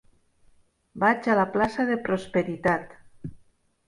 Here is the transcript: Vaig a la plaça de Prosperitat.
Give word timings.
Vaig 1.03 1.29
a 1.33 1.35
la 1.39 1.43
plaça 1.57 1.85
de 1.89 1.97
Prosperitat. 2.07 2.97